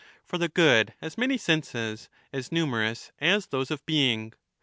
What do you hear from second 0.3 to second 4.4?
the good has many senses, as numerous as those of being.